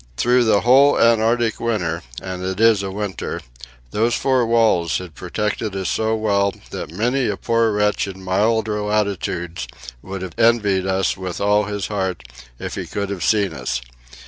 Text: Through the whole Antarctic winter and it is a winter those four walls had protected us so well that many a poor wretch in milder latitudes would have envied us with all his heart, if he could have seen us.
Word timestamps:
Through 0.17 0.45
the 0.45 0.61
whole 0.61 0.99
Antarctic 0.99 1.59
winter 1.59 2.01
and 2.19 2.43
it 2.43 2.59
is 2.59 2.81
a 2.81 2.89
winter 2.89 3.39
those 3.91 4.15
four 4.15 4.47
walls 4.47 4.97
had 4.97 5.13
protected 5.13 5.75
us 5.75 5.89
so 5.91 6.15
well 6.15 6.55
that 6.71 6.89
many 6.91 7.27
a 7.27 7.37
poor 7.37 7.71
wretch 7.71 8.07
in 8.07 8.23
milder 8.23 8.81
latitudes 8.81 9.67
would 10.01 10.23
have 10.23 10.33
envied 10.39 10.87
us 10.87 11.15
with 11.15 11.39
all 11.39 11.65
his 11.65 11.85
heart, 11.85 12.23
if 12.57 12.73
he 12.73 12.87
could 12.87 13.11
have 13.11 13.23
seen 13.23 13.53
us. 13.53 13.79